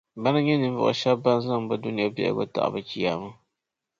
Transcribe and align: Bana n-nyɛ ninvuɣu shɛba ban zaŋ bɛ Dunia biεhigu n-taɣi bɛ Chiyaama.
Bana 0.23 0.39
n-nyɛ 0.39 0.55
ninvuɣu 0.57 0.93
shɛba 1.01 1.21
ban 1.23 1.39
zaŋ 1.45 1.61
bɛ 1.69 1.75
Dunia 1.83 2.09
biεhigu 2.15 2.43
n-taɣi 2.47 2.69
bɛ 2.73 2.79
Chiyaama. 2.89 3.29